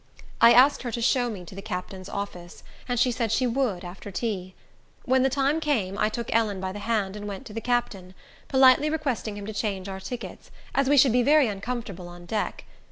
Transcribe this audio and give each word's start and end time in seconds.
I 0.41 0.51
asked 0.51 0.81
her 0.81 0.91
to 0.93 0.99
show 0.99 1.29
me 1.29 1.45
to 1.45 1.53
the 1.53 1.61
captain's 1.61 2.09
office, 2.09 2.63
and 2.89 2.99
she 2.99 3.11
said 3.11 3.31
she 3.31 3.45
would 3.45 3.85
after 3.85 4.09
tea. 4.09 4.55
When 5.05 5.21
the 5.21 5.29
time 5.29 5.59
came, 5.59 5.95
I 5.95 6.09
took 6.09 6.33
Ellen 6.33 6.59
by 6.59 6.71
the 6.71 6.79
hand 6.79 7.15
and 7.15 7.27
went 7.27 7.45
to 7.45 7.53
the 7.53 7.61
captain, 7.61 8.15
politely 8.47 8.89
requesting 8.89 9.37
him 9.37 9.45
to 9.45 9.53
change 9.53 9.87
our 9.87 9.99
tickets, 9.99 10.49
as 10.73 10.89
we 10.89 10.97
should 10.97 11.13
be 11.13 11.21
very 11.21 11.45
uncomfortable 11.47 12.07
on 12.07 12.25
deck. 12.25 12.65